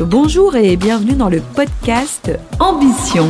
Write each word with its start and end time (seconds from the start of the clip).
Bonjour 0.00 0.56
et 0.56 0.78
bienvenue 0.78 1.12
dans 1.12 1.28
le 1.28 1.42
podcast 1.54 2.30
Ambition. 2.58 3.26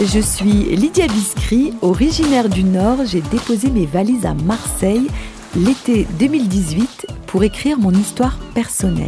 Je 0.00 0.18
suis 0.18 0.64
Lydia 0.74 1.06
Biscry, 1.06 1.72
originaire 1.80 2.48
du 2.48 2.64
Nord. 2.64 3.04
J'ai 3.04 3.20
déposé 3.20 3.70
mes 3.70 3.86
valises 3.86 4.26
à 4.26 4.34
Marseille 4.34 5.06
l'été 5.54 6.08
2018 6.18 7.06
pour 7.28 7.44
écrire 7.44 7.78
mon 7.78 7.92
histoire 7.92 8.36
personnelle. 8.52 9.06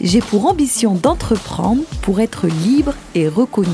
J'ai 0.00 0.20
pour 0.20 0.46
ambition 0.46 0.94
d'entreprendre 0.94 1.82
pour 2.00 2.20
être 2.20 2.46
libre 2.46 2.94
et 3.14 3.28
reconnu. 3.28 3.68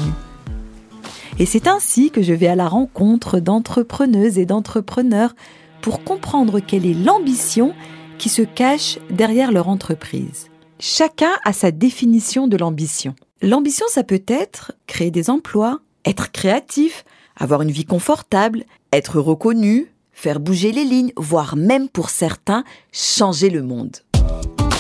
Et 1.39 1.47
c'est 1.47 1.69
ainsi 1.69 2.11
que 2.11 2.23
je 2.23 2.33
vais 2.33 2.49
à 2.49 2.57
la 2.57 2.67
rencontre 2.67 3.39
d'entrepreneuses 3.39 4.39
et 4.39 4.47
d'entrepreneurs 4.47 5.37
pour 5.81 6.03
comprendre 6.03 6.59
quelle 6.59 6.87
est 6.87 6.95
l'ambition 6.95 7.73
qui 8.19 8.29
se 8.29 8.43
cache 8.43 8.99
derrière 9.11 9.53
leur 9.53 9.69
entreprise. 9.69 10.49
Chacun 10.81 11.31
a 11.45 11.53
sa 11.53 11.71
définition 11.71 12.49
de 12.49 12.57
l'ambition. 12.57 13.15
L'ambition, 13.43 13.87
ça 13.89 14.03
peut 14.03 14.23
être 14.27 14.73
créer 14.87 15.11
des 15.11 15.31
emplois, 15.31 15.81
être 16.05 16.33
créatif, 16.33 17.05
avoir 17.37 17.63
une 17.63 17.71
vie 17.71 17.85
confortable, 17.85 18.65
être 18.93 19.21
reconnu, 19.21 19.93
faire 20.13 20.41
bouger 20.41 20.73
les 20.73 20.85
lignes, 20.85 21.13
voire 21.17 21.57
même 21.57 21.89
pour 21.89 22.11
certains, 22.11 22.65
changer 22.93 23.51
le 23.51 23.63
monde. 23.63 23.99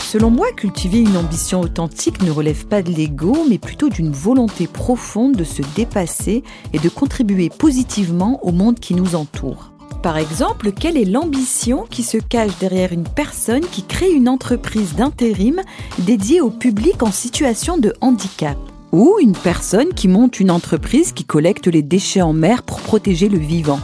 Selon 0.08 0.30
moi, 0.30 0.52
cultiver 0.52 1.00
une 1.00 1.16
ambition 1.16 1.60
authentique 1.60 2.22
ne 2.22 2.30
relève 2.30 2.66
pas 2.66 2.82
de 2.82 2.92
l'ego, 2.92 3.46
mais 3.48 3.58
plutôt 3.58 3.88
d'une 3.88 4.12
volonté 4.12 4.66
profonde 4.66 5.34
de 5.34 5.44
se 5.44 5.62
dépasser 5.74 6.42
et 6.72 6.78
de 6.78 6.88
contribuer 6.88 7.50
positivement 7.50 8.44
au 8.44 8.52
monde 8.52 8.78
qui 8.78 8.94
nous 8.94 9.14
entoure. 9.14 9.73
Par 10.04 10.18
exemple, 10.18 10.70
quelle 10.72 10.98
est 10.98 11.06
l'ambition 11.06 11.86
qui 11.88 12.02
se 12.02 12.18
cache 12.18 12.58
derrière 12.58 12.92
une 12.92 13.08
personne 13.08 13.62
qui 13.62 13.82
crée 13.82 14.12
une 14.12 14.28
entreprise 14.28 14.94
d'intérim 14.94 15.62
dédiée 16.00 16.42
au 16.42 16.50
public 16.50 17.02
en 17.02 17.10
situation 17.10 17.78
de 17.78 17.94
handicap 18.02 18.58
Ou 18.92 19.16
une 19.22 19.32
personne 19.32 19.94
qui 19.94 20.08
monte 20.08 20.40
une 20.40 20.50
entreprise 20.50 21.12
qui 21.12 21.24
collecte 21.24 21.68
les 21.68 21.80
déchets 21.80 22.20
en 22.20 22.34
mer 22.34 22.64
pour 22.64 22.82
protéger 22.82 23.30
le 23.30 23.38
vivant 23.38 23.80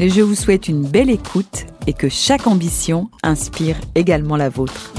Je 0.00 0.22
vous 0.22 0.34
souhaite 0.34 0.68
une 0.68 0.86
belle 0.86 1.10
écoute 1.10 1.66
et 1.86 1.92
que 1.92 2.08
chaque 2.08 2.46
ambition 2.46 3.10
inspire 3.22 3.76
également 3.94 4.38
la 4.38 4.48
vôtre. 4.48 4.94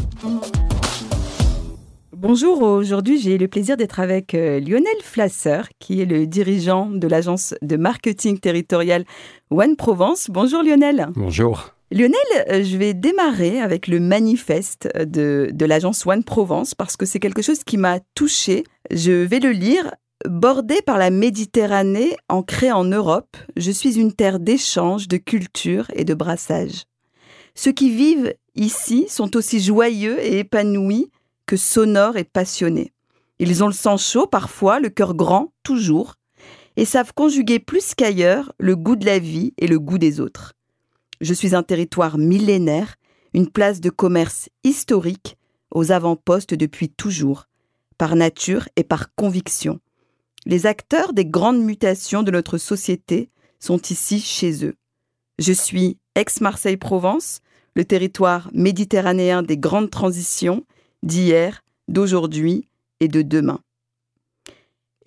Bonjour, 2.28 2.62
aujourd'hui 2.62 3.22
j'ai 3.22 3.38
le 3.38 3.48
plaisir 3.48 3.78
d'être 3.78 4.02
avec 4.02 4.34
euh, 4.34 4.60
Lionel 4.60 4.98
Flasser, 5.02 5.62
qui 5.80 6.02
est 6.02 6.06
le 6.06 6.28
dirigeant 6.28 6.88
de 6.88 7.08
l'agence 7.08 7.56
de 7.62 7.78
marketing 7.78 8.38
territorial 8.38 9.06
One 9.50 9.78
Provence. 9.78 10.30
Bonjour 10.30 10.62
Lionel. 10.62 11.08
Bonjour. 11.16 11.74
Lionel, 11.90 12.18
euh, 12.50 12.66
je 12.66 12.76
vais 12.76 12.94
démarrer 12.94 13.62
avec 13.62 13.88
le 13.88 14.02
manifeste 14.02 14.90
de, 14.98 15.52
de 15.54 15.66
l'agence 15.66 16.06
One 16.06 16.26
Provence 16.26 16.76
parce 16.76 16.98
que 16.98 17.06
c'est 17.06 17.22
quelque 17.22 17.42
chose 17.42 17.64
qui 17.64 17.78
m'a 17.78 18.02
touché. 18.14 18.66
Je 18.92 19.14
vais 19.14 19.40
le 19.40 19.52
lire. 19.52 19.96
Bordé 20.26 20.82
par 20.86 20.98
la 20.98 21.12
Méditerranée, 21.12 22.18
ancrée 22.28 22.74
en 22.74 22.84
Europe, 22.84 23.38
je 23.56 23.72
suis 23.72 23.98
une 23.98 24.12
terre 24.12 24.42
d'échange, 24.42 25.08
de 25.08 25.16
culture 25.16 25.86
et 25.94 26.04
de 26.04 26.14
brassage. 26.14 26.84
Ceux 27.56 27.72
qui 27.72 27.90
vivent 27.90 28.34
ici 28.56 29.06
sont 29.08 29.38
aussi 29.38 29.62
joyeux 29.62 30.20
et 30.20 30.40
épanouis 30.40 31.10
que 31.48 31.58
sonores 31.58 32.18
et 32.18 32.24
passionnés. 32.24 32.94
Ils 33.40 33.64
ont 33.64 33.68
le 33.68 33.74
sang 33.74 33.98
chaud 33.98 34.28
parfois, 34.28 34.80
le 34.80 34.90
cœur 34.90 35.16
grand 35.16 35.54
toujours, 35.64 36.16
et 36.76 36.86
savent 36.86 37.14
conjuguer 37.14 37.58
plus 37.58 37.96
qu'ailleurs 37.96 38.54
le 38.60 38.76
goût 38.76 38.96
de 38.96 39.06
la 39.06 39.18
vie 39.18 39.54
et 39.58 39.68
le 39.68 39.80
goût 39.80 39.98
des 39.98 40.20
autres. 40.20 40.54
Je 41.22 41.34
suis 41.34 41.56
un 41.56 41.64
territoire 41.64 42.20
millénaire, 42.20 42.96
une 43.34 43.50
place 43.50 43.82
de 43.82 43.90
commerce 43.90 44.50
historique, 44.64 45.38
aux 45.72 45.92
avant-postes 45.92 46.54
depuis 46.54 46.90
toujours, 46.90 47.48
par 47.98 48.16
nature 48.16 48.70
et 48.76 48.84
par 48.84 49.16
conviction. 49.16 49.80
Les 50.46 50.66
acteurs 50.66 51.14
des 51.14 51.26
grandes 51.26 51.62
mutations 51.62 52.24
de 52.24 52.32
notre 52.32 52.58
société 52.58 53.30
sont 53.60 53.82
ici 53.90 54.20
chez 54.20 54.66
eux. 54.66 54.76
Je 55.40 55.54
suis 55.54 55.98
ex-Marseille-Provence, 56.16 57.42
le 57.76 57.86
territoire 57.86 58.50
méditerranéen 58.54 59.44
des 59.44 59.58
grandes 59.58 59.90
transitions, 59.90 60.64
d'hier, 61.04 61.64
d'aujourd'hui 61.88 62.68
et 63.00 63.08
de 63.08 63.22
demain. 63.22 63.60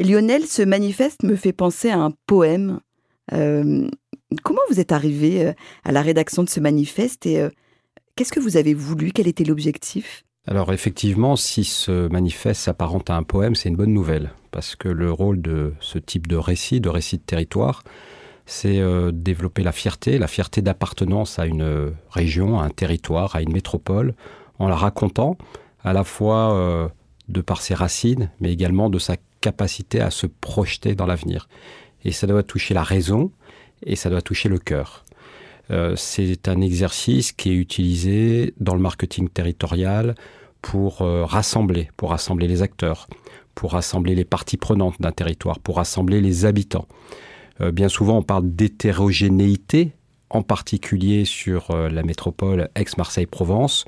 Lionel, 0.01 0.47
ce 0.47 0.63
manifeste 0.63 1.23
me 1.25 1.37
fait 1.37 1.53
penser 1.53 1.91
à 1.91 1.99
un 1.99 2.13
poème. 2.27 2.81
Euh, 3.33 3.87
comment 4.43 4.61
vous 4.71 4.81
êtes 4.81 4.93
arrivé 4.93 5.47
euh, 5.47 5.53
à 5.85 5.93
la 5.93 6.01
rédaction 6.01 6.43
de 6.43 6.49
ce 6.49 6.59
manifeste 6.59 7.27
et 7.27 7.41
euh, 7.41 7.51
qu'est-ce 8.17 8.33
que 8.33 8.41
vous 8.41 8.57
avez 8.57 8.73
voulu? 8.73 9.13
Quel 9.13 9.29
était 9.29 9.45
l'objectif? 9.45 10.25
Alors 10.47 10.73
effectivement, 10.73 11.37
si 11.37 11.65
ce 11.65 12.09
manifeste 12.09 12.63
s'apparente 12.63 13.11
à 13.11 13.17
un 13.17 13.23
poème, 13.23 13.55
c'est 13.55 13.69
une 13.69 13.77
bonne 13.77 13.93
nouvelle, 13.93 14.33
parce 14.53 14.75
que 14.75 14.89
le 14.89 15.13
rôle 15.13 15.43
de 15.43 15.75
ce 15.81 15.99
type 15.99 16.27
de 16.27 16.37
récit, 16.37 16.81
de 16.81 16.89
récit 16.89 17.19
de 17.19 17.23
territoire, 17.23 17.83
c'est 18.47 18.81
développer 19.13 19.63
la 19.63 19.71
fierté, 19.71 20.19
la 20.19 20.27
fierté 20.27 20.63
d'appartenance 20.63 21.39
à 21.39 21.47
une 21.47 21.93
région, 22.09 22.59
à 22.59 22.65
un 22.65 22.71
territoire, 22.71 23.37
à 23.37 23.43
une 23.43 23.53
métropole, 23.53 24.15
en 24.59 24.67
la 24.67 24.75
racontant, 24.75 25.37
à 25.85 25.93
la 25.93 26.05
fois 26.05 26.55
euh, 26.55 26.89
de 27.29 27.41
par 27.41 27.63
ses 27.63 27.75
racines, 27.75 28.31
mais 28.41 28.53
également 28.53 28.91
de 28.91 28.99
sa 28.99 29.17
capacité 29.41 30.01
à 30.01 30.11
se 30.11 30.27
projeter 30.27 30.95
dans 30.95 31.07
l'avenir. 31.07 31.49
Et 32.05 32.13
ça 32.13 32.27
doit 32.27 32.43
toucher 32.43 32.75
la 32.75 32.83
raison 32.83 33.31
et 33.85 33.97
ça 33.97 34.11
doit 34.11 34.23
toucher 34.23 34.49
le 34.49 34.59
cœur. 34.59 35.05
Euh, 35.71 35.95
c'est 35.97 36.49
un 36.49 36.61
exercice 36.61 37.33
qui 37.33 37.51
est 37.51 37.55
utilisé 37.55 38.55
dans 38.59 38.75
le 38.75 38.81
marketing 38.81 39.29
territorial 39.29 40.15
pour 40.61 41.03
euh, 41.03 41.25
rassembler, 41.25 41.91
pour 41.97 42.11
rassembler 42.11 42.49
les 42.49 42.63
acteurs, 42.63 43.07
pour 43.55 43.73
rassembler 43.73 44.15
les 44.15 44.25
parties 44.25 44.57
prenantes 44.57 45.01
d'un 45.01 45.13
territoire, 45.13 45.61
pour 45.61 45.77
rassembler 45.77 46.21
les 46.21 46.45
habitants. 46.45 46.87
bien 47.73 47.89
souvent, 47.89 48.19
on 48.19 48.23
parle 48.23 48.51
d'hétérogénéité, 48.55 49.93
en 50.31 50.43
particulier 50.43 51.25
sur 51.25 51.69
la 51.77 52.03
métropole 52.03 52.71
Aix-Marseille-Provence. 52.75 53.85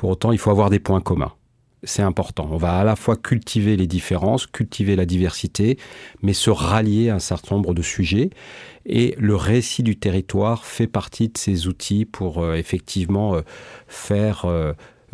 Pour 0.00 0.08
autant, 0.08 0.32
il 0.32 0.38
faut 0.38 0.50
avoir 0.50 0.70
des 0.70 0.78
points 0.78 1.02
communs. 1.02 1.34
C'est 1.82 2.00
important. 2.00 2.48
On 2.50 2.56
va 2.56 2.78
à 2.78 2.84
la 2.84 2.96
fois 2.96 3.16
cultiver 3.16 3.76
les 3.76 3.86
différences, 3.86 4.46
cultiver 4.46 4.96
la 4.96 5.04
diversité, 5.04 5.76
mais 6.22 6.32
se 6.32 6.48
rallier 6.48 7.10
à 7.10 7.16
un 7.16 7.18
certain 7.18 7.56
nombre 7.56 7.74
de 7.74 7.82
sujets. 7.82 8.30
Et 8.86 9.14
le 9.18 9.36
récit 9.36 9.82
du 9.82 9.98
territoire 9.98 10.64
fait 10.64 10.86
partie 10.86 11.28
de 11.28 11.36
ces 11.36 11.68
outils 11.68 12.06
pour 12.06 12.42
euh, 12.42 12.54
effectivement 12.54 13.34
euh, 13.34 13.42
faire 13.88 14.46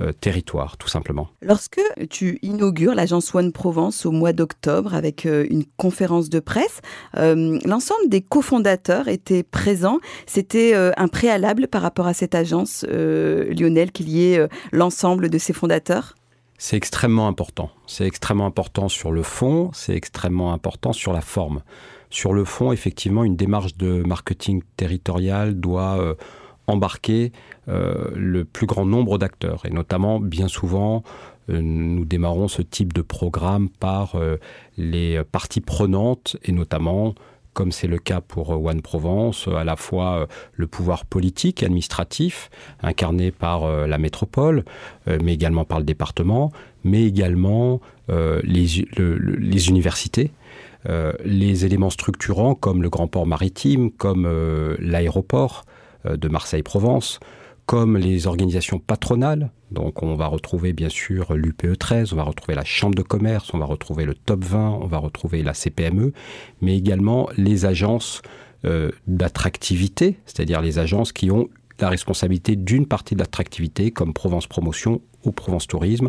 euh, 0.00 0.12
territoire, 0.12 0.76
tout 0.76 0.88
simplement. 0.88 1.28
Lorsque 1.42 1.80
tu 2.10 2.38
inaugures 2.42 2.94
l'agence 2.94 3.34
One 3.34 3.52
Provence 3.52 4.06
au 4.06 4.10
mois 4.10 4.32
d'octobre 4.32 4.94
avec 4.94 5.24
une 5.24 5.64
conférence 5.76 6.28
de 6.28 6.40
presse, 6.40 6.80
l'ensemble 7.14 8.08
des 8.08 8.20
cofondateurs 8.20 9.08
étaient 9.08 9.42
présents. 9.42 9.98
C'était 10.26 10.74
un 10.74 11.08
préalable 11.08 11.68
par 11.68 11.82
rapport 11.82 12.06
à 12.06 12.14
cette 12.14 12.34
agence, 12.34 12.84
Lionel, 12.84 13.92
qu'il 13.92 14.08
y 14.08 14.32
ait 14.32 14.48
l'ensemble 14.72 15.30
de 15.30 15.38
ses 15.38 15.52
fondateurs? 15.52 16.14
C'est 16.58 16.76
extrêmement 16.76 17.28
important. 17.28 17.70
C'est 17.86 18.06
extrêmement 18.06 18.46
important 18.46 18.88
sur 18.88 19.12
le 19.12 19.22
fond, 19.22 19.70
c'est 19.72 19.94
extrêmement 19.94 20.52
important 20.52 20.92
sur 20.92 21.12
la 21.12 21.20
forme. 21.20 21.62
Sur 22.10 22.32
le 22.32 22.44
fond, 22.44 22.72
effectivement, 22.72 23.24
une 23.24 23.36
démarche 23.36 23.76
de 23.76 24.02
marketing 24.06 24.62
territorial 24.76 25.54
doit 25.54 26.16
embarquer 26.66 27.32
euh, 27.68 28.10
le 28.14 28.44
plus 28.44 28.66
grand 28.66 28.86
nombre 28.86 29.18
d'acteurs. 29.18 29.64
Et 29.66 29.70
notamment, 29.70 30.20
bien 30.20 30.48
souvent, 30.48 31.02
euh, 31.50 31.60
nous 31.62 32.04
démarrons 32.04 32.48
ce 32.48 32.62
type 32.62 32.92
de 32.92 33.02
programme 33.02 33.68
par 33.68 34.16
euh, 34.16 34.36
les 34.76 35.22
parties 35.24 35.60
prenantes, 35.60 36.36
et 36.42 36.52
notamment 36.52 37.14
comme 37.52 37.72
c'est 37.72 37.86
le 37.86 37.96
cas 37.96 38.20
pour 38.20 38.50
One 38.50 38.82
Provence, 38.82 39.48
à 39.48 39.64
la 39.64 39.76
fois 39.76 40.28
le 40.52 40.66
pouvoir 40.66 41.06
politique, 41.06 41.62
administratif, 41.62 42.50
incarné 42.82 43.30
par 43.30 43.86
la 43.86 43.96
métropole, 43.96 44.66
mais 45.06 45.32
également 45.32 45.64
par 45.64 45.78
le 45.78 45.86
département, 45.86 46.52
mais 46.84 47.04
également 47.04 47.80
les, 48.10 49.70
universités, 49.70 50.32
les 51.24 51.64
éléments 51.64 51.88
structurants 51.88 52.54
comme 52.54 52.82
le 52.82 52.90
grand 52.90 53.06
port 53.06 53.26
maritime, 53.26 53.90
comme 53.90 54.28
l'aéroport, 54.78 55.64
de 56.10 56.28
Marseille-Provence, 56.28 57.20
comme 57.66 57.96
les 57.96 58.26
organisations 58.26 58.78
patronales. 58.78 59.50
Donc 59.72 60.02
on 60.02 60.14
va 60.14 60.28
retrouver 60.28 60.72
bien 60.72 60.88
sûr 60.88 61.34
l'UPE 61.34 61.76
13, 61.78 62.12
on 62.12 62.16
va 62.16 62.22
retrouver 62.22 62.54
la 62.54 62.64
Chambre 62.64 62.94
de 62.94 63.02
commerce, 63.02 63.52
on 63.52 63.58
va 63.58 63.66
retrouver 63.66 64.04
le 64.04 64.14
Top 64.14 64.44
20, 64.44 64.78
on 64.80 64.86
va 64.86 64.98
retrouver 64.98 65.42
la 65.42 65.52
CPME, 65.52 66.12
mais 66.60 66.76
également 66.76 67.28
les 67.36 67.66
agences 67.66 68.22
euh, 68.64 68.90
d'attractivité, 69.08 70.18
c'est-à-dire 70.24 70.62
les 70.62 70.78
agences 70.78 71.12
qui 71.12 71.30
ont 71.30 71.48
la 71.80 71.88
responsabilité 71.88 72.56
d'une 72.56 72.86
partie 72.86 73.14
de 73.14 73.20
l'attractivité, 73.20 73.90
comme 73.90 74.14
Provence 74.14 74.46
Promotion 74.46 75.00
ou 75.24 75.32
Provence 75.32 75.66
Tourisme. 75.66 76.08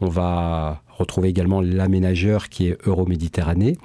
On 0.00 0.08
va 0.08 0.82
retrouver 0.88 1.28
également 1.28 1.60
l'aménageur 1.60 2.48
qui 2.48 2.68
est 2.68 2.78
Euroméditerranée. 2.86 3.76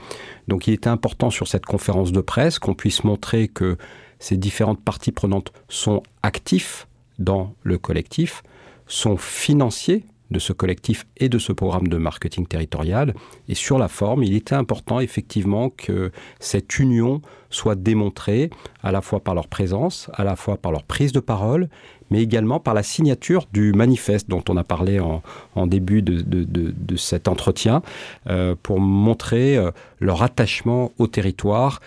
Donc 0.47 0.67
il 0.67 0.73
était 0.73 0.89
important 0.89 1.29
sur 1.29 1.47
cette 1.47 1.65
conférence 1.65 2.11
de 2.11 2.21
presse 2.21 2.59
qu'on 2.59 2.73
puisse 2.73 3.03
montrer 3.03 3.47
que 3.47 3.77
ces 4.19 4.37
différentes 4.37 4.81
parties 4.81 5.11
prenantes 5.11 5.51
sont 5.67 6.03
actifs 6.23 6.87
dans 7.17 7.53
le 7.63 7.77
collectif, 7.77 8.43
sont 8.87 9.17
financiers 9.17 10.03
de 10.31 10.39
ce 10.39 10.53
collectif 10.53 11.07
et 11.17 11.27
de 11.27 11.39
ce 11.39 11.51
programme 11.51 11.87
de 11.87 11.97
marketing 11.97 12.45
territorial. 12.45 13.15
Et 13.47 13.55
sur 13.55 13.79
la 13.79 13.87
forme, 13.87 14.23
il 14.23 14.35
était 14.35 14.55
important 14.55 14.99
effectivement 14.99 15.69
que 15.69 16.11
cette 16.39 16.77
union 16.77 17.21
soit 17.49 17.75
démontrée 17.75 18.51
à 18.83 18.91
la 18.91 19.01
fois 19.01 19.21
par 19.21 19.33
leur 19.33 19.47
présence, 19.47 20.09
à 20.13 20.23
la 20.23 20.35
fois 20.35 20.57
par 20.57 20.71
leur 20.71 20.83
prise 20.83 21.11
de 21.11 21.19
parole, 21.19 21.67
mais 22.11 22.21
également 22.21 22.59
par 22.59 22.73
la 22.73 22.83
signature 22.83 23.45
du 23.53 23.73
manifeste 23.73 24.29
dont 24.29 24.43
on 24.49 24.57
a 24.57 24.63
parlé 24.63 24.99
en, 24.99 25.67
début 25.67 26.01
de, 26.01 26.95
cet 26.95 27.27
entretien, 27.27 27.81
euh, 28.27 28.55
pour 28.61 28.79
montrer 28.79 29.57
euh, 29.57 29.71
leur 29.99 30.21
attachement 30.21 30.91
au 30.97 31.07
territoire. 31.07 31.81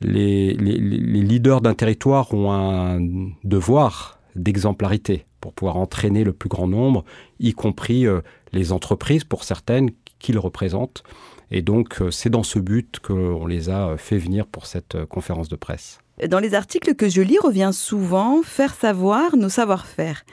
Les 0.00 0.54
leaders 0.54 1.60
d'un 1.60 1.74
territoire 1.74 2.32
ont 2.34 2.52
un 2.52 3.00
devoir 3.44 4.16
d'exemplarité 4.36 5.26
pour 5.40 5.52
pouvoir 5.52 5.76
entraîner 5.76 6.24
le 6.24 6.32
plus 6.32 6.48
grand 6.48 6.66
nombre, 6.66 7.04
y 7.40 7.52
compris 7.52 8.06
euh, 8.06 8.20
les 8.52 8.72
entreprises 8.72 9.24
pour 9.24 9.44
certaines 9.44 9.90
qu'ils 10.18 10.38
représentent. 10.38 11.02
Et 11.50 11.62
donc 11.62 12.00
euh, 12.00 12.10
c'est 12.10 12.30
dans 12.30 12.42
ce 12.42 12.58
but 12.58 12.98
qu'on 13.00 13.46
les 13.46 13.70
a 13.70 13.90
euh, 13.90 13.96
fait 13.96 14.18
venir 14.18 14.46
pour 14.46 14.66
cette 14.66 15.04
conférence 15.06 15.48
de 15.48 15.56
presse. 15.56 15.98
Dans 16.28 16.38
les 16.38 16.54
articles 16.54 16.94
que 16.94 17.08
je 17.08 17.20
lis 17.20 17.38
revient 17.38 17.70
souvent 17.72 18.42
faire 18.42 18.74
savoir 18.74 19.36
nos 19.36 19.50
savoir-faire. 19.50 20.24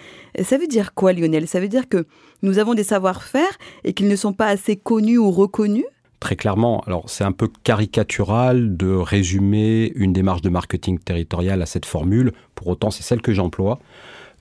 Ça 0.42 0.58
veut 0.58 0.68
dire 0.68 0.94
quoi 0.94 1.12
Lionel? 1.12 1.48
Ça 1.48 1.60
veut 1.60 1.68
dire 1.68 1.90
que 1.90 2.08
nous 2.42 2.58
avons 2.58 2.74
des 2.74 2.86
savoir-faire 2.86 3.58
et 3.84 3.94
qu'ils 3.94 4.08
ne 4.08 4.16
sont 4.16 4.32
pas 4.32 4.48
assez 4.48 4.78
connus 4.78 5.18
ou 5.18 5.30
reconnus? 5.30 5.86
Très 6.24 6.38
clairement, 6.38 6.80
alors 6.88 7.10
c'est 7.10 7.26
un 7.26 7.34
peu 7.34 7.50
caricatural 7.64 8.78
de 8.78 8.88
résumer 8.88 9.92
une 9.94 10.14
démarche 10.14 10.42
de 10.42 10.48
marketing 10.48 10.98
territorial 10.98 11.62
à 11.62 11.66
cette 11.66 11.86
formule, 11.86 12.32
pour 12.56 12.68
autant 12.68 12.92
c'est 12.92 13.04
celle 13.04 13.22
que 13.22 13.34
j'emploie. 13.34 13.82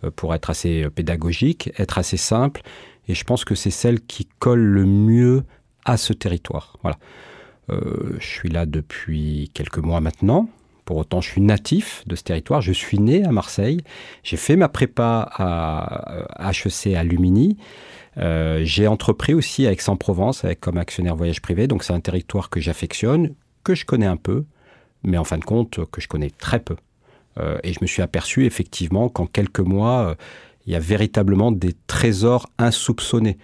Euh, 0.05 0.13
pour 0.15 0.33
être 0.33 0.49
assez 0.49 0.85
euh, 0.85 0.91
pédagogique, 0.91 1.73
être 1.77 1.99
assez 1.99 2.17
simple. 2.17 2.63
Et 3.09 3.17
je 3.17 3.25
pense 3.25 3.45
que 3.45 3.57
c'est 3.57 3.73
celle 3.73 4.01
qui 4.01 4.29
colle 4.39 4.63
le 4.63 4.85
mieux 4.85 5.43
à 5.85 5.97
ce 5.97 6.13
territoire. 6.13 6.77
Voilà. 6.83 6.99
Euh, 7.71 8.17
je 8.21 8.27
suis 8.29 8.49
là 8.49 8.65
depuis 8.65 9.51
quelques 9.53 9.79
mois 9.79 10.01
maintenant. 10.01 10.49
Pour 10.85 10.97
autant, 10.97 11.21
je 11.21 11.29
suis 11.29 11.41
natif 11.41 12.03
de 12.07 12.17
ce 12.17 12.23
territoire. 12.23 12.61
Je 12.61 12.73
suis 12.73 12.99
né 12.99 13.25
à 13.25 13.33
Marseille. 13.33 13.81
J'ai 14.23 14.37
fait 14.37 14.57
ma 14.57 14.69
prépa 14.69 15.31
à 15.33 16.51
HEC 16.51 16.95
à 16.95 17.05
Lumini. 17.05 17.57
j'ai 18.17 18.87
entrepris 18.87 19.35
aussi 19.35 19.67
à 19.67 19.73
Aix-en-Provence 19.73 20.45
avec 20.45 20.61
comme 20.61 20.79
actionnaire 20.79 21.15
voyage 21.15 21.41
privé. 21.41 21.67
Donc 21.67 21.85
c'est 21.85 21.93
un 21.93 22.01
territoire 22.01 22.51
que 22.51 22.61
j'affectionne, 22.61 23.35
que 23.63 23.75
je 23.75 23.85
connais 23.85 24.07
un 24.07 24.17
peu, 24.17 24.45
mais 25.05 25.19
en 25.19 25.25
fin 25.25 25.39
de 25.39 25.45
compte 25.45 25.81
que 25.91 26.01
je 26.01 26.09
connais 26.09 26.31
très 26.31 26.59
peu. 26.61 26.77
Euh, 27.39 27.59
et 27.63 27.73
je 27.73 27.79
me 27.81 27.87
suis 27.87 28.03
aperçu 28.03 28.45
effectivement 28.45 29.09
qu'en 29.09 29.27
quelques 29.27 29.61
mois, 29.61 30.09
euh, 30.09 30.15
il 30.67 30.73
y 30.73 30.77
a 30.77 30.81
véritablement 30.81 31.53
des 31.53 31.75
trésors 31.87 32.49
insoupçonnés. 32.59 33.39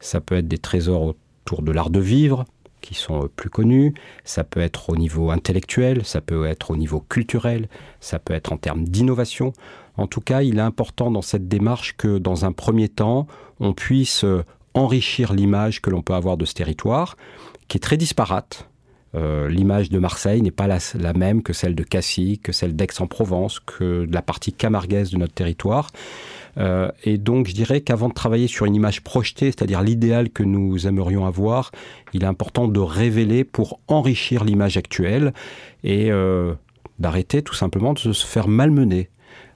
Ça 0.00 0.20
peut 0.20 0.36
être 0.36 0.48
des 0.48 0.58
trésors 0.58 1.14
autour 1.44 1.62
de 1.62 1.72
l'art 1.72 1.90
de 1.90 2.00
vivre, 2.00 2.44
qui 2.84 2.94
sont 2.94 3.24
euh, 3.24 3.28
plus 3.28 3.50
connus, 3.50 3.94
ça 4.24 4.44
peut 4.44 4.60
être 4.60 4.90
au 4.90 4.96
niveau 4.96 5.30
intellectuel, 5.30 6.04
ça 6.04 6.20
peut 6.20 6.46
être 6.46 6.70
au 6.70 6.76
niveau 6.76 7.00
culturel, 7.00 7.68
ça 8.00 8.18
peut 8.18 8.34
être 8.34 8.52
en 8.52 8.56
termes 8.56 8.84
d'innovation. 8.84 9.52
En 9.96 10.06
tout 10.06 10.20
cas, 10.20 10.42
il 10.42 10.58
est 10.58 10.62
important 10.62 11.10
dans 11.10 11.22
cette 11.22 11.48
démarche 11.48 11.96
que 11.96 12.18
dans 12.18 12.44
un 12.44 12.52
premier 12.52 12.88
temps, 12.88 13.26
on 13.60 13.72
puisse 13.72 14.24
enrichir 14.74 15.32
l'image 15.32 15.80
que 15.80 15.90
l'on 15.90 16.02
peut 16.02 16.14
avoir 16.14 16.36
de 16.36 16.44
ce 16.44 16.54
territoire, 16.54 17.16
qui 17.68 17.78
est 17.78 17.80
très 17.80 17.96
disparate, 17.96 18.68
euh, 19.14 19.48
l'image 19.48 19.90
de 19.90 19.98
Marseille 19.98 20.42
n'est 20.42 20.50
pas 20.50 20.66
la, 20.66 21.12
même 21.12 21.42
que 21.42 21.52
celle 21.52 21.74
de 21.74 21.84
Cassis, 21.84 22.40
que 22.42 22.52
celle 22.52 22.74
d'Aix-en-Provence, 22.74 23.60
que 23.60 24.06
de 24.06 24.12
la 24.12 24.22
partie 24.22 24.52
camarguaise 24.52 25.10
de 25.10 25.18
notre 25.18 25.34
territoire. 25.34 25.90
Euh, 26.58 26.90
et 27.02 27.18
donc, 27.18 27.48
je 27.48 27.54
dirais 27.54 27.80
qu'avant 27.80 28.08
de 28.08 28.14
travailler 28.14 28.46
sur 28.46 28.66
une 28.66 28.74
image 28.74 29.02
projetée, 29.02 29.46
c'est-à-dire 29.46 29.82
l'idéal 29.82 30.30
que 30.30 30.42
nous 30.42 30.86
aimerions 30.86 31.26
avoir, 31.26 31.70
il 32.12 32.22
est 32.22 32.26
important 32.26 32.68
de 32.68 32.80
révéler 32.80 33.44
pour 33.44 33.80
enrichir 33.88 34.44
l'image 34.44 34.76
actuelle 34.76 35.32
et 35.82 36.10
euh, 36.10 36.54
d'arrêter 36.98 37.42
tout 37.42 37.54
simplement 37.54 37.92
de 37.92 37.98
se 37.98 38.26
faire 38.26 38.48
malmener, 38.48 39.10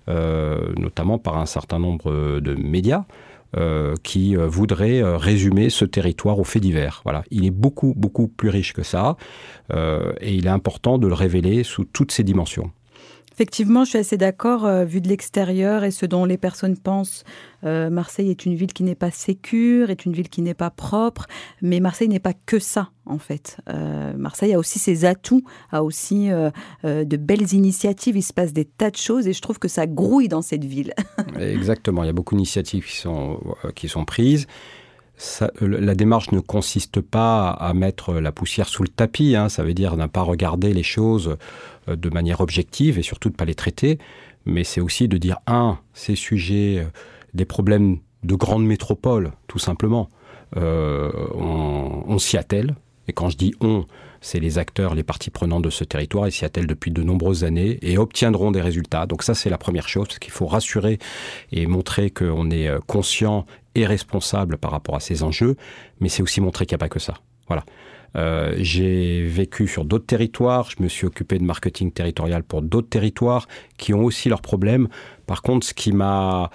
notamment 0.08 1.18
par 1.18 1.36
un 1.36 1.46
certain 1.46 1.78
nombre 1.78 2.40
de 2.40 2.54
médias. 2.54 3.04
Euh, 3.56 3.94
qui 4.02 4.36
euh, 4.36 4.46
voudrait 4.46 5.00
euh, 5.00 5.16
résumer 5.16 5.70
ce 5.70 5.86
territoire 5.86 6.38
au 6.38 6.44
fait 6.44 6.60
divers. 6.60 7.00
Voilà, 7.04 7.24
il 7.30 7.46
est 7.46 7.50
beaucoup 7.50 7.94
beaucoup 7.96 8.28
plus 8.28 8.50
riche 8.50 8.74
que 8.74 8.82
ça, 8.82 9.16
et 9.72 10.34
il 10.34 10.46
est 10.46 10.50
important 10.50 10.98
de 10.98 11.06
le 11.06 11.14
révéler 11.14 11.62
sous 11.62 11.86
toutes 11.86 12.12
ses 12.12 12.24
dimensions. 12.24 12.70
Effectivement, 13.38 13.84
je 13.84 13.90
suis 13.90 13.98
assez 13.98 14.16
d'accord, 14.16 14.66
euh, 14.66 14.84
vu 14.84 15.00
de 15.00 15.06
l'extérieur 15.06 15.84
et 15.84 15.92
ce 15.92 16.06
dont 16.06 16.24
les 16.24 16.36
personnes 16.36 16.76
pensent. 16.76 17.22
Euh, 17.62 17.88
Marseille 17.88 18.30
est 18.30 18.46
une 18.46 18.56
ville 18.56 18.72
qui 18.72 18.82
n'est 18.82 18.96
pas 18.96 19.12
sécure, 19.12 19.90
est 19.90 20.06
une 20.06 20.12
ville 20.12 20.28
qui 20.28 20.42
n'est 20.42 20.54
pas 20.54 20.70
propre, 20.70 21.28
mais 21.62 21.78
Marseille 21.78 22.08
n'est 22.08 22.18
pas 22.18 22.32
que 22.46 22.58
ça, 22.58 22.90
en 23.06 23.18
fait. 23.18 23.58
Euh, 23.68 24.12
Marseille 24.16 24.54
a 24.54 24.58
aussi 24.58 24.80
ses 24.80 25.04
atouts, 25.04 25.44
a 25.70 25.84
aussi 25.84 26.30
de 26.82 27.16
belles 27.16 27.54
initiatives, 27.54 28.16
il 28.16 28.22
se 28.22 28.32
passe 28.32 28.52
des 28.52 28.64
tas 28.64 28.90
de 28.90 28.96
choses 28.96 29.28
et 29.28 29.32
je 29.32 29.40
trouve 29.40 29.60
que 29.60 29.68
ça 29.68 29.86
grouille 29.86 30.26
dans 30.26 30.42
cette 30.42 30.64
ville. 30.64 30.92
Exactement, 31.38 32.02
il 32.02 32.06
y 32.06 32.10
a 32.10 32.14
beaucoup 32.14 32.34
d'initiatives 32.34 32.86
qui 32.86 32.96
sont, 32.96 33.38
qui 33.76 33.88
sont 33.88 34.04
prises 34.04 34.48
la 35.60 35.94
démarche 35.94 36.30
ne 36.32 36.40
consiste 36.40 37.00
pas 37.00 37.50
à 37.50 37.74
mettre 37.74 38.14
la 38.14 38.30
poussière 38.30 38.68
sous 38.68 38.82
le 38.82 38.88
tapis, 38.88 39.34
hein. 39.34 39.48
ça 39.48 39.64
veut 39.64 39.74
dire 39.74 39.96
ne 39.96 40.06
pas 40.06 40.22
regarder 40.22 40.72
les 40.72 40.82
choses 40.82 41.36
euh, 41.88 41.96
de 41.96 42.08
manière 42.08 42.40
objective 42.40 42.98
et 42.98 43.02
surtout 43.02 43.28
de 43.28 43.34
ne 43.34 43.38
pas 43.38 43.44
les 43.44 43.54
traiter, 43.56 43.98
mais 44.46 44.64
c'est 44.64 44.80
aussi 44.80 45.08
de 45.08 45.18
dire, 45.18 45.38
un, 45.46 45.78
ces 45.92 46.14
sujets, 46.14 46.78
euh, 46.78 46.88
des 47.34 47.44
problèmes 47.44 47.98
de 48.22 48.34
grandes 48.34 48.64
métropoles, 48.64 49.32
tout 49.48 49.58
simplement, 49.58 50.08
euh, 50.56 51.10
on, 51.34 52.18
s'y 52.18 52.36
attelle, 52.36 52.74
et 53.06 53.12
quand 53.12 53.28
je 53.28 53.36
dis 53.36 53.54
on, 53.60 53.84
c'est 54.20 54.40
les 54.40 54.58
acteurs, 54.58 54.94
les 54.94 55.02
parties 55.02 55.30
prenantes 55.30 55.62
de 55.62 55.70
ce 55.70 55.84
territoire, 55.84 56.26
ils 56.26 56.32
s'y 56.32 56.44
attellent 56.44 56.66
depuis 56.66 56.90
de 56.90 57.02
nombreuses 57.02 57.44
années 57.44 57.78
et 57.82 57.98
obtiendront 57.98 58.50
des 58.50 58.60
résultats. 58.60 59.06
Donc 59.06 59.22
ça, 59.22 59.34
c'est 59.34 59.50
la 59.50 59.58
première 59.58 59.88
chose, 59.88 60.08
parce 60.08 60.18
qu'il 60.18 60.32
faut 60.32 60.46
rassurer 60.46 60.98
et 61.52 61.66
montrer 61.66 62.10
qu'on 62.10 62.50
est 62.50 62.70
conscient 62.86 63.44
et 63.78 63.86
responsable 63.86 64.58
par 64.58 64.70
rapport 64.70 64.96
à 64.96 65.00
ces 65.00 65.22
enjeux, 65.22 65.56
mais 66.00 66.08
c'est 66.08 66.22
aussi 66.22 66.40
montrer 66.40 66.66
qu'il 66.66 66.74
n'y 66.74 66.80
a 66.80 66.84
pas 66.84 66.88
que 66.88 66.98
ça. 66.98 67.14
Voilà. 67.46 67.64
Euh, 68.16 68.54
j'ai 68.58 69.24
vécu 69.24 69.68
sur 69.68 69.84
d'autres 69.84 70.06
territoires, 70.06 70.70
je 70.70 70.82
me 70.82 70.88
suis 70.88 71.06
occupé 71.06 71.38
de 71.38 71.44
marketing 71.44 71.92
territorial 71.92 72.42
pour 72.42 72.62
d'autres 72.62 72.88
territoires 72.88 73.46
qui 73.76 73.92
ont 73.94 74.04
aussi 74.04 74.28
leurs 74.28 74.40
problèmes. 74.40 74.88
Par 75.26 75.42
contre, 75.42 75.66
ce 75.66 75.74
qui 75.74 75.92
m'a 75.92 76.50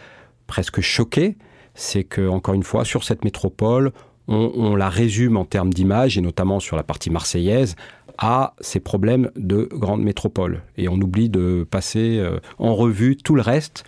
presque 0.47 0.81
choqué, 0.81 1.37
c'est 1.75 2.03
que, 2.03 2.27
encore 2.27 2.55
une 2.55 2.63
fois, 2.63 2.85
sur 2.85 3.03
cette 3.03 3.23
métropole, 3.23 3.91
on, 4.27 4.75
la 4.75 4.89
résume 4.89 5.35
en 5.35 5.43
termes 5.43 5.73
d'image, 5.73 6.17
et 6.17 6.21
notamment 6.21 6.59
sur 6.59 6.77
la 6.77 6.83
partie 6.83 7.09
marseillaise, 7.09 7.75
à 8.17 8.53
ces 8.61 8.79
problèmes 8.79 9.31
de 9.35 9.67
grande 9.71 10.01
métropole. 10.01 10.61
Et 10.77 10.87
on 10.87 10.95
oublie 10.95 11.29
de 11.29 11.67
passer 11.69 12.19
euh, 12.19 12.39
en 12.57 12.73
revue 12.73 13.17
tout 13.17 13.35
le 13.35 13.41
reste, 13.41 13.83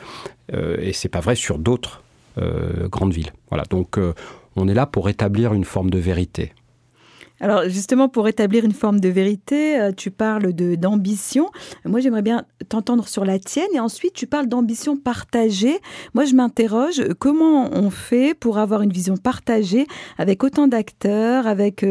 euh, 0.53 0.77
et 0.79 0.93
c'est 0.93 1.10
pas 1.10 1.21
vrai 1.21 1.36
sur 1.36 1.57
d'autres 1.57 2.03
euh, 2.38 2.88
grandes 2.89 3.13
villes. 3.13 3.32
Voilà, 3.50 3.63
donc 3.70 3.98
euh, 3.98 4.13
on 4.56 4.68
est 4.68 4.74
là 4.74 4.86
pour 4.86 5.10
établir 5.10 5.54
une 5.54 5.63
forme 5.63 5.89
de 5.89 6.00
vérité. 6.00 6.54
Alors 7.42 7.63
justement, 7.68 8.08
pour 8.08 8.27
établir 8.30 8.63
une 8.63 8.74
forme 8.74 9.00
de 9.00 9.10
vérité, 9.10 9.80
euh, 9.80 9.92
tu 9.92 10.10
parles 10.10 10.54
d'ambition. 10.54 11.50
Moi, 11.84 12.00
j'aimerais 12.00 12.22
bien 12.22 12.46
t'entendre 12.70 13.08
sur 13.08 13.25
la 13.25 13.39
tienne. 13.39 13.68
Et 13.74 13.80
ensuite, 13.80 14.13
tu 14.13 14.25
parles 14.25 14.48
d'ambition 14.48 14.96
partagée. 14.96 15.80
Moi, 16.13 16.24
je 16.25 16.34
m'interroge, 16.34 17.04
comment 17.20 17.70
on 17.74 17.89
fait 17.89 18.34
pour 18.34 18.58
avoir 18.58 18.82
une 18.82 18.92
vision 18.92 19.18
partagée 19.18 19.86
avec 20.18 20.44
autant 20.46 20.68
d'acteurs, 20.68 21.46
avec 21.46 21.86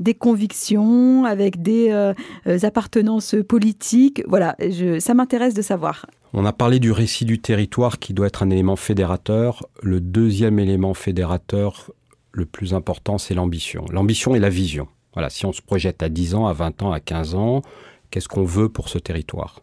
des 0.00 0.14
convictions, 0.14 1.24
avec 1.24 1.62
des 1.62 2.12
appartenances 2.62 3.34
politiques? 3.48 4.22
Voilà, 4.28 4.54
ça 4.98 5.14
m'intéresse 5.14 5.54
de 5.54 5.62
savoir. 5.62 6.04
On 6.32 6.44
a 6.44 6.52
parlé 6.52 6.78
du 6.78 6.92
récit 6.92 7.24
du 7.24 7.40
territoire 7.40 7.98
qui 7.98 8.14
doit 8.14 8.28
être 8.28 8.44
un 8.44 8.50
élément 8.50 8.76
fédérateur. 8.76 9.66
Le 9.82 10.00
deuxième 10.00 10.60
élément 10.60 10.94
fédérateur, 10.94 11.90
le 12.30 12.46
plus 12.46 12.72
important, 12.72 13.18
c'est 13.18 13.34
l'ambition. 13.34 13.84
L'ambition 13.90 14.36
et 14.36 14.38
la 14.38 14.48
vision. 14.48 14.86
Voilà, 15.14 15.28
si 15.28 15.44
on 15.44 15.52
se 15.52 15.60
projette 15.60 16.04
à 16.04 16.08
10 16.08 16.36
ans, 16.36 16.46
à 16.46 16.52
20 16.52 16.82
ans, 16.82 16.92
à 16.92 17.00
15 17.00 17.34
ans, 17.34 17.62
qu'est-ce 18.10 18.28
qu'on 18.28 18.44
veut 18.44 18.68
pour 18.68 18.88
ce 18.88 18.98
territoire? 18.98 19.60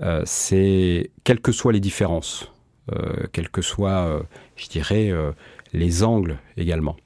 Euh, 0.00 0.22
C'est, 0.24 1.10
quelles 1.24 1.40
que 1.40 1.52
soient 1.52 1.74
les 1.74 1.80
différences, 1.80 2.50
euh, 2.90 3.26
quels 3.32 3.50
que 3.50 3.60
soient, 3.60 4.06
euh, 4.06 4.22
je 4.56 4.68
dirais, 4.68 5.12
les 5.74 6.02
angles 6.02 6.38
également. 6.56 6.96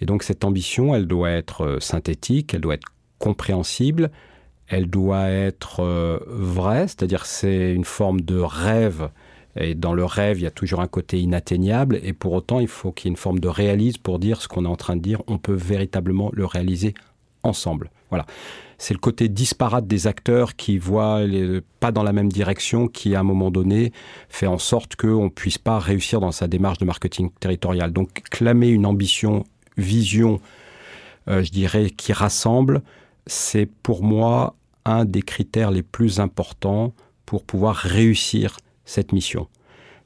Et 0.00 0.06
donc 0.06 0.22
cette 0.22 0.44
ambition, 0.44 0.94
elle 0.94 1.06
doit 1.06 1.30
être 1.30 1.76
synthétique, 1.78 2.54
elle 2.54 2.62
doit 2.62 2.74
être 2.74 2.88
compréhensible, 3.18 4.10
elle 4.70 4.88
doit 4.88 5.28
être 5.28 5.80
euh, 5.80 6.18
vraie, 6.26 6.86
c'est-à-dire 6.86 7.26
c'est 7.26 7.74
une 7.74 7.84
forme 7.84 8.20
de 8.20 8.38
rêve. 8.38 9.10
Et 9.56 9.74
dans 9.74 9.94
le 9.94 10.04
rêve, 10.04 10.38
il 10.38 10.44
y 10.44 10.46
a 10.46 10.52
toujours 10.52 10.80
un 10.80 10.86
côté 10.86 11.18
inatteignable, 11.18 11.98
et 12.04 12.12
pour 12.12 12.32
autant, 12.32 12.60
il 12.60 12.68
faut 12.68 12.92
qu'il 12.92 13.06
y 13.06 13.08
ait 13.08 13.14
une 13.14 13.16
forme 13.16 13.40
de 13.40 13.48
réalisme 13.48 14.00
pour 14.00 14.20
dire 14.20 14.40
ce 14.40 14.46
qu'on 14.46 14.64
est 14.64 14.68
en 14.68 14.76
train 14.76 14.94
de 14.94 15.02
dire. 15.02 15.22
On 15.26 15.38
peut 15.38 15.54
véritablement 15.54 16.30
le 16.32 16.46
réaliser 16.46 16.94
ensemble. 17.42 17.90
Voilà. 18.10 18.26
C'est 18.78 18.94
le 18.94 19.00
côté 19.00 19.28
disparate 19.28 19.88
des 19.88 20.06
acteurs 20.06 20.54
qui 20.54 20.78
voient 20.78 21.20
pas 21.80 21.90
dans 21.90 22.04
la 22.04 22.12
même 22.12 22.30
direction 22.30 22.86
qui, 22.86 23.14
à 23.14 23.20
un 23.20 23.24
moment 23.24 23.50
donné, 23.50 23.92
fait 24.28 24.46
en 24.46 24.58
sorte 24.58 24.94
qu'on 24.94 25.24
ne 25.24 25.28
puisse 25.28 25.58
pas 25.58 25.80
réussir 25.80 26.20
dans 26.20 26.32
sa 26.32 26.46
démarche 26.46 26.78
de 26.78 26.84
marketing 26.84 27.30
territorial. 27.40 27.92
Donc, 27.92 28.22
clamer 28.30 28.68
une 28.68 28.86
ambition, 28.86 29.44
vision, 29.76 30.40
euh, 31.28 31.42
je 31.42 31.50
dirais, 31.50 31.90
qui 31.90 32.12
rassemble, 32.12 32.82
c'est 33.26 33.66
pour 33.66 34.02
moi 34.02 34.54
un 34.84 35.04
des 35.04 35.22
critères 35.22 35.70
les 35.70 35.82
plus 35.82 36.20
importants 36.20 36.94
pour 37.26 37.44
pouvoir 37.44 37.76
réussir 37.76 38.56
cette 38.84 39.12
mission. 39.12 39.48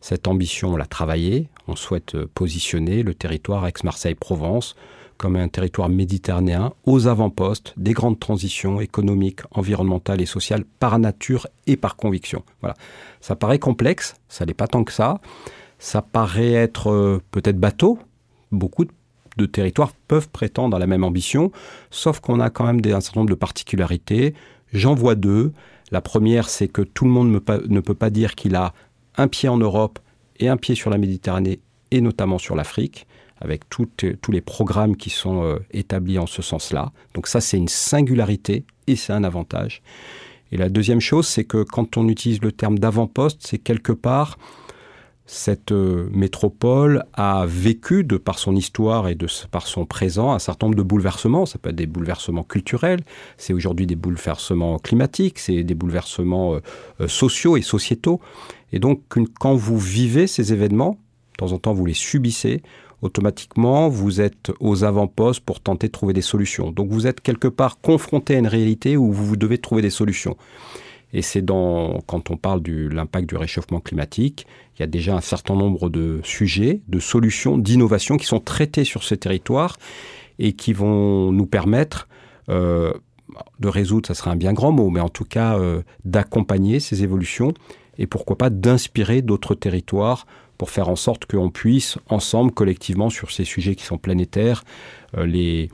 Cette 0.01 0.29
ambition, 0.29 0.75
on 0.75 0.77
l'a 0.77 0.87
travaillée, 0.87 1.49
on 1.67 1.77
souhaite 1.77 2.17
positionner 2.27 3.03
le 3.03 3.15
territoire 3.15 3.67
Aix-Marseille-Provence 3.67 4.77
comme 5.17 5.37
un 5.37 5.49
territoire 5.49 5.89
méditerranéen 5.89 6.73
aux 6.85 7.07
avant-postes 7.07 7.73
des 7.77 7.93
grandes 7.93 8.19
transitions 8.19 8.81
économiques, 8.81 9.41
environnementales 9.53 10.21
et 10.21 10.27
sociales 10.27 10.65
par 10.81 10.99
nature 10.99 11.47
et 11.67 11.77
par 11.77 11.97
conviction. 11.97 12.43
Voilà. 12.61 12.75
Ça 13.21 13.37
paraît 13.37 13.59
complexe, 13.59 14.17
ça 14.29 14.45
n'est 14.45 14.55
pas 14.55 14.67
tant 14.67 14.85
que 14.85 14.93
ça. 14.93 15.21
Ça 15.79 16.03
paraît 16.03 16.53
être 16.53 16.91
euh, 16.91 17.23
peut-être 17.31 17.59
bateau. 17.59 17.99
Beaucoup 18.53 18.85
de 19.37 19.47
territoires 19.47 19.93
peuvent 20.09 20.29
prétendre 20.29 20.77
à 20.77 20.79
la 20.79 20.87
même 20.87 21.05
ambition, 21.05 21.51
sauf 21.91 22.21
qu'on 22.21 22.41
a 22.41 22.51
quand 22.51 22.65
même 22.65 22.81
un 22.85 23.01
certain 23.01 23.21
nombre 23.21 23.31
de 23.31 23.35
particularités. 23.35 24.35
J'en 24.75 24.95
vois 24.95 25.15
deux. 25.15 25.53
La 25.93 26.01
première, 26.01 26.49
c'est 26.49 26.69
que 26.69 26.83
tout 26.83 27.05
le 27.05 27.11
monde 27.13 27.31
ne 27.31 27.81
peut 27.81 27.95
pas 27.95 28.11
dire 28.11 28.35
qu'il 28.35 28.57
a 28.57 28.75
un 29.17 29.29
pied 29.29 29.49
en 29.49 29.57
Europe 29.57 30.01
et 30.41 30.49
un 30.49 30.57
pied 30.57 30.75
sur 30.75 30.91
la 30.91 30.99
Méditerranée 30.99 31.61
et 31.93 32.01
notamment 32.01 32.39
sur 32.39 32.57
l'Afrique, 32.57 33.07
avec 33.41 33.69
tous 33.69 33.89
les 34.29 34.41
programmes 34.41 34.97
qui 34.97 35.11
sont 35.11 35.45
euh, 35.45 35.59
établis 35.71 36.19
en 36.19 36.27
ce 36.27 36.43
sens-là. 36.43 36.93
Donc 37.15 37.29
ça, 37.29 37.41
c'est 37.41 37.57
une 37.57 37.69
singularité 37.69 38.65
et 38.89 38.97
c'est 38.97 39.13
un 39.13 39.23
avantage. 39.23 39.81
Et 40.51 40.57
la 40.57 40.69
deuxième 40.69 41.01
chose, 41.01 41.29
c'est 41.29 41.45
que 41.45 41.63
quand 41.63 41.97
on 41.97 42.09
utilise 42.09 42.43
le 42.43 42.51
terme 42.51 42.79
d'avant-poste, 42.79 43.41
c'est 43.43 43.59
quelque 43.59 43.93
part 43.93 44.39
cette 45.27 45.73
euh, 45.73 46.09
métropole 46.13 47.05
a 47.15 47.47
vécu, 47.47 48.05
de 48.05 48.17
par 48.17 48.39
son 48.39 48.55
histoire 48.55 49.09
et 49.09 49.15
de 49.15 49.27
par 49.51 49.67
son 49.67 49.87
présent, 49.87 50.33
un 50.33 50.39
certain 50.39 50.67
nombre 50.67 50.77
de 50.77 50.83
bouleversements. 50.83 51.47
Ça 51.47 51.59
peut 51.59 51.71
être 51.71 51.77
des 51.77 51.87
bouleversements 51.87 52.45
culturels, 52.45 53.01
c'est 53.39 53.53
aujourd'hui 53.53 53.87
des 53.87 53.97
bouleversements 53.97 54.79
climatiques, 54.79 55.39
c'est 55.39 55.63
des 55.63 55.75
bouleversements 55.75 56.57
euh, 57.01 57.09
sociaux 57.09 57.57
et 57.57 57.63
sociétaux. 57.63 58.21
Et 58.73 58.79
donc, 58.79 59.03
quand 59.39 59.55
vous 59.55 59.79
vivez 59.79 60.27
ces 60.27 60.53
événements, 60.53 60.99
de 61.33 61.37
temps 61.39 61.53
en 61.53 61.59
temps 61.59 61.73
vous 61.73 61.87
les 61.87 61.95
subissez, 61.95 62.63
automatiquement 63.03 63.89
vous 63.89 64.21
êtes 64.21 64.51
aux 64.61 64.85
avant-postes 64.85 65.41
pour 65.41 65.61
tenter 65.61 65.87
de 65.89 65.93
trouver 65.93 66.13
des 66.13 66.23
solutions. 66.23 66.71
Donc 66.71 66.91
vous 66.91 67.07
êtes 67.07 67.21
quelque 67.21 67.49
part 67.49 67.81
confronté 67.81 68.35
à 68.35 68.39
une 68.39 68.47
réalité 68.47 68.97
où 68.97 69.13
vous 69.13 69.37
devez 69.37 69.59
trouver 69.59 69.83
des 69.83 69.91
solutions. 69.91 70.37
Et 71.15 71.23
c'est 71.23 71.43
dans, 71.43 72.01
quand 72.07 72.31
on 72.31 72.37
parle 72.37 72.61
de 72.61 72.89
l'impact 72.89 73.29
du 73.29 73.37
réchauffement 73.37 73.79
climatique, 73.79 74.47
il 74.77 74.81
y 74.81 74.83
a 74.83 74.89
déjà 74.89 75.15
un 75.15 75.21
certain 75.21 75.55
nombre 75.55 75.89
de 75.89 76.21
sujets, 76.25 76.81
de 76.89 76.99
solutions, 76.99 77.57
d'innovations 77.57 78.17
qui 78.17 78.27
sont 78.27 78.41
traités 78.41 78.83
sur 78.83 79.05
ce 79.05 79.15
territoire 79.15 79.77
et 80.41 80.55
qui 80.55 80.73
vont 80.73 81.31
nous 81.31 81.47
permettre 81.47 82.09
euh, 82.49 82.93
de 83.61 83.69
résoudre, 83.69 84.09
ça 84.09 84.15
serait 84.15 84.31
un 84.31 84.37
bien 84.37 84.53
grand 84.53 84.73
mot, 84.73 84.91
mais 84.91 85.01
en 85.01 85.09
tout 85.09 85.25
cas 85.25 85.57
euh, 85.57 85.83
d'accompagner 86.05 86.81
ces 86.81 87.05
évolutions 87.05 87.55
et 87.97 88.09
pourquoi 88.09 88.37
pas 88.37 88.51
d'inspirer 88.51 89.23
d'autres 89.23 89.55
territoires 89.55 90.27
pour 90.59 90.71
faire 90.71 90.89
en 90.89 90.97
sorte 90.97 91.27
qu'on 91.27 91.51
puisse 91.51 91.97
ensemble, 92.09 92.51
collectivement, 92.51 93.09
sur 93.09 93.31
ces 93.31 93.45
sujets 93.45 93.77
qui 93.77 93.85
sont 93.85 93.99
planétaires, 93.99 94.65
euh, 95.17 95.27
les 95.27 95.71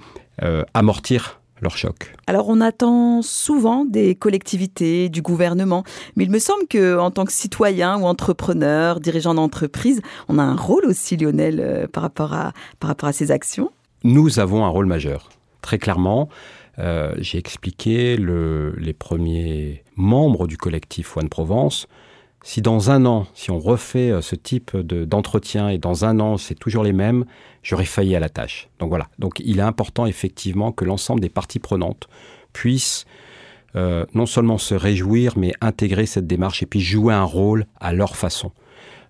amortir 0.73 1.40
leur 1.61 1.77
choc. 1.77 2.13
Alors 2.27 2.49
on 2.49 2.61
attend 2.61 3.23
souvent 3.23 3.85
des 3.85 4.15
collectivités, 4.15 5.09
du 5.09 5.23
gouvernement, 5.23 5.85
mais 6.17 6.25
il 6.25 6.31
me 6.31 6.39
semble 6.39 6.67
que 6.69 6.99
en 6.99 7.11
tant 7.11 7.25
que 7.25 7.33
citoyen 7.33 7.99
ou 7.99 8.05
entrepreneur, 8.05 9.01
dirigeant 9.01 9.35
d'entreprise, 9.35 10.01
on 10.29 10.39
a 10.39 10.43
un 10.43 10.57
rôle 10.57 10.85
aussi, 10.87 11.17
Lionel, 11.17 11.61
euh, 11.61 11.87
par, 11.87 12.03
rapport 12.03 12.33
à, 12.33 12.53
par 12.79 12.89
rapport 12.89 13.09
à 13.09 13.13
ces 13.13 13.31
actions. 13.31 13.71
Nous 14.05 14.39
avons 14.39 14.65
un 14.65 14.69
rôle 14.69 14.87
majeur, 14.87 15.29
très 15.61 15.79
clairement. 15.79 16.29
J'ai 17.19 17.37
expliqué 17.37 18.17
les 18.17 18.95
premiers 18.95 19.85
membres 19.97 20.47
du 20.47 20.57
collectif 20.57 21.15
One 21.15 21.29
Provence 21.29 21.87
si 22.43 22.63
dans 22.63 22.91
un 22.91 23.05
an, 23.05 23.27
si 23.35 23.51
on 23.51 23.59
refait 23.59 24.11
euh, 24.11 24.23
ce 24.23 24.35
type 24.35 24.77
d'entretien 24.77 25.69
et 25.69 25.79
dans 25.79 26.05
un 26.05 26.21
an 26.21 26.37
c'est 26.37 26.55
toujours 26.55 26.85
les 26.85 26.93
mêmes, 26.93 27.25
j'aurais 27.63 27.85
failli 27.85 28.17
à 28.17 28.21
la 28.21 28.29
tâche. 28.29 28.69
Donc 28.79 28.89
voilà. 28.89 29.09
Donc 29.19 29.41
il 29.41 29.59
est 29.59 29.63
important 29.63 30.07
effectivement 30.07 30.73
que 30.73 30.85
l'ensemble 30.85 31.21
des 31.21 31.29
parties 31.29 31.59
prenantes 31.59 32.09
puissent 32.53 33.05
euh, 33.77 34.05
non 34.15 34.27
seulement 34.27 34.59
se 34.59 34.75
réjouir, 34.75 35.35
mais 35.37 35.53
intégrer 35.61 36.07
cette 36.07 36.27
démarche 36.27 36.63
et 36.63 36.67
puis 36.67 36.81
jouer 36.81 37.15
un 37.15 37.25
rôle 37.25 37.67
à 37.79 37.93
leur 37.93 38.17
façon. 38.17 38.53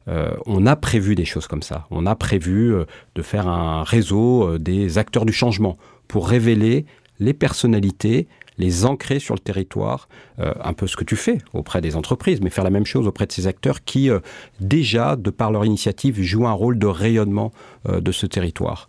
Euh, 0.09 0.35
on 0.47 0.67
a 0.67 0.77
prévu 0.77 1.15
des 1.15 1.25
choses 1.25 1.47
comme 1.47 1.63
ça. 1.63 1.87
On 1.91 2.07
a 2.07 2.17
prévu 2.17 2.75
de 3.15 3.23
faire 3.23 3.49
un 3.49 3.85
réseau 3.85 4.59
des 4.59 4.99
acteurs 4.99 5.25
du 5.25 5.33
changement 5.33 5.79
pour 6.09 6.29
révéler 6.29 6.85
les 7.21 7.35
personnalités, 7.35 8.27
les 8.61 8.85
ancrer 8.85 9.19
sur 9.19 9.35
le 9.35 9.41
territoire, 9.41 10.09
euh, 10.39 10.53
un 10.63 10.73
peu 10.75 10.87
ce 10.87 10.97
que 10.97 11.05
tu 11.05 11.17
fais 11.17 11.39
auprès 11.53 11.81
des 11.81 11.97
entreprises, 11.97 12.41
mais 12.41 12.51
faire 12.51 12.63
la 12.63 12.71
même 12.71 12.87
chose 12.87 13.07
auprès 13.07 13.27
de 13.27 13.33
ces 13.33 13.47
acteurs 13.47 13.83
qui, 13.83 14.11
euh, 14.11 14.21
déjà, 14.61 15.17
de 15.17 15.31
par 15.31 15.51
leur 15.51 15.65
initiative, 15.65 16.23
jouent 16.23 16.47
un 16.47 16.53
rôle 16.53 16.79
de 16.79 16.87
rayonnement 16.87 17.53
euh, 17.89 18.01
de 18.01 18.13
ce 18.13 18.27
territoire. 18.27 18.89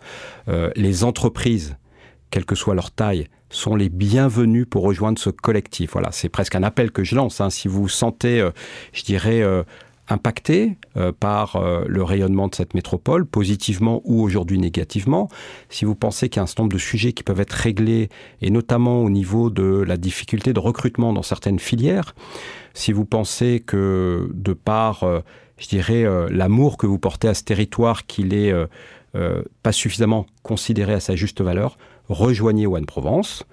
les 0.76 1.04
entreprises, 1.06 1.78
quelle 2.30 2.46
que 2.46 2.56
soit 2.56 2.76
leur 2.76 2.92
taille, 2.92 3.28
sont 3.50 3.76
les 3.76 3.90
bienvenus 3.90 4.66
pour 4.70 4.84
rejoindre 4.84 5.18
ce 5.18 5.30
collectif. 5.30 5.92
Voilà, 5.94 6.12
c'est 6.12 6.30
presque 6.30 6.56
un 6.56 6.64
appel 6.64 6.92
que 6.92 7.04
je 7.04 7.16
lance. 7.16 7.40
Hein. 7.40 7.50
Si 7.50 7.68
vous 7.70 7.88
sentez, 7.88 8.46
je 8.92 9.04
dirais, 9.04 9.42
impacté 10.12 10.78
euh, 10.98 11.12
par 11.18 11.56
euh, 11.56 11.86
le 11.88 12.04
rayonnement 12.04 12.48
de 12.48 12.56
cette 12.56 12.74
métropole, 12.74 13.26
positivement 13.26 14.02
ou 14.04 14.22
aujourd'hui 14.22 14.60
négativement. 14.60 15.30
Si 15.70 15.86
vous 15.86 15.96
pensez 15.96 16.30
qu'il 16.30 16.38
y 16.38 16.42
a 16.42 16.44
un 16.44 16.48
certain 16.48 16.64
nombre 16.64 16.74
de 16.74 16.80
sujets 16.80 17.14
qui 17.14 17.24
peuvent 17.24 17.40
être 17.40 17.54
réglés, 17.54 18.10
et 18.42 18.52
notamment 18.52 19.02
au 19.02 19.10
niveau 19.10 19.50
de 19.50 19.84
la 19.88 19.98
difficulté 19.98 20.54
de 20.54 20.60
recrutement 20.60 21.14
dans 21.14 21.24
certaines 21.24 21.60
filières, 21.60 22.14
si 22.74 22.92
vous 22.92 23.06
pensez 23.06 23.64
que 23.66 24.30
de 24.34 24.54
par, 24.54 25.04
euh, 25.04 25.22
je 25.58 25.68
dirais, 25.68 26.06
l'amour 26.32 26.78
que 26.78 26.88
vous 26.88 26.98
portez 26.98 27.28
à 27.28 27.36
ce 27.36 27.44
territoire, 27.44 28.08
qu'il 28.08 28.34
est 28.34 28.52
pas 29.62 29.72
suffisamment 29.72 30.26
considéré 30.42 30.94
à 30.94 31.00
sa 31.00 31.16
juste 31.16 31.42
valeur, 31.42 31.78
rejoignez 32.10 32.66
One 32.66 32.88
Provence. 32.88 33.46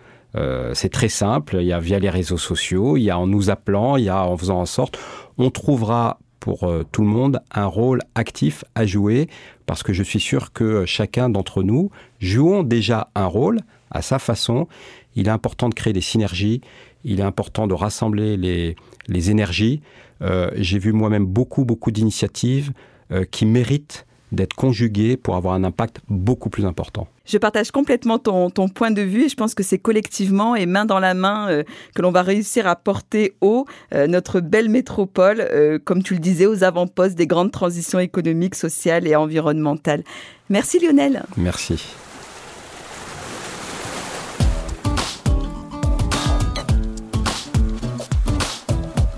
c'est 0.73 0.89
très 0.89 1.11
simple, 1.11 1.59
il 1.61 1.67
y 1.67 1.73
a 1.75 1.81
via 1.81 1.99
les 1.99 2.09
réseaux 2.09 2.39
sociaux, 2.39 2.97
il 2.97 3.03
y 3.03 3.11
a 3.11 3.19
en 3.19 3.27
nous 3.27 3.51
appelant, 3.51 3.99
il 3.99 4.05
y 4.05 4.09
a 4.09 4.25
en 4.25 4.39
faisant 4.39 4.59
en 4.59 4.65
sorte, 4.65 4.99
on 5.37 5.51
trouvera 5.51 6.19
pour 6.41 6.65
euh, 6.65 6.85
tout 6.91 7.03
le 7.03 7.09
monde 7.09 7.41
un 7.53 7.67
rôle 7.67 8.01
actif 8.15 8.65
à 8.75 8.87
jouer 8.87 9.29
parce 9.67 9.83
que 9.83 9.93
je 9.93 10.03
suis 10.03 10.21
sûr 10.21 10.53
que 10.53 10.87
chacun 10.87 11.29
d'entre 11.29 11.63
nous 11.63 11.91
jouons 12.21 12.63
déjà 12.63 13.11
un 13.15 13.27
rôle 13.27 13.61
à 13.91 14.03
sa 14.03 14.19
façon. 14.19 14.67
Il 15.15 15.29
est 15.29 15.31
important 15.31 15.69
de 15.69 15.75
créer 15.75 15.93
des 15.93 16.01
synergies, 16.01 16.61
il 17.05 17.21
est 17.21 17.25
important 17.25 17.67
de 17.67 17.75
rassembler 17.75 18.37
les, 18.37 19.31
énergies. 19.31 19.81
Euh, 20.23 20.51
j'ai 20.57 20.79
vu 20.79 20.93
moi-même 20.93 21.27
beaucoup, 21.27 21.65
beaucoup 21.65 21.91
d'initiatives 21.91 22.73
euh, 23.13 23.25
qui 23.25 23.47
méritent 23.47 24.07
d'être 24.33 24.55
conjuguées 24.55 25.17
pour 25.17 25.37
avoir 25.37 25.55
un 25.55 25.65
impact 25.65 26.01
beaucoup 26.09 26.51
plus 26.51 26.67
important. 26.67 27.09
Je 27.29 27.37
partage 27.37 27.71
complètement 27.71 28.19
ton, 28.19 28.49
point 28.71 28.91
de 28.91 29.03
vue 29.03 29.25
et 29.25 29.29
je 29.29 29.35
pense 29.37 29.55
que 29.55 29.63
c'est 29.63 29.77
collectivement 29.77 30.57
et 30.57 30.65
main 30.65 30.87
dans 30.87 30.99
la 30.99 31.13
main 31.13 31.51
euh, 31.51 31.63
que 31.95 32.01
l'on 32.01 32.11
va 32.11 32.23
réussir 32.23 32.67
à 32.67 32.75
porter 32.75 33.35
haut 33.43 33.67
euh, 33.95 34.07
notre 34.07 34.41
belle 34.41 34.71
métropole, 34.71 35.41
euh, 35.41 35.79
comme 35.79 36.03
tu 36.03 36.15
le 36.15 36.21
disais, 36.21 36.47
aux 36.47 36.65
avant-postes 36.65 37.17
des 37.17 37.27
grandes 37.27 37.53
transitions 37.53 37.99
économiques, 37.99 38.55
sociales 38.55 39.07
et 39.07 39.15
environnementales. 39.15 40.05
Merci 40.49 40.79
Lionel. 40.79 41.23
Merci. 41.37 41.85